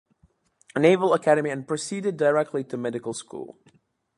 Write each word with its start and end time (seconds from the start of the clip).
Naval 0.75 1.13
Academy 1.13 1.51
and 1.51 1.67
proceeded 1.67 2.17
directly 2.17 2.63
to 2.63 2.75
medical 2.75 3.13
school. 3.13 3.59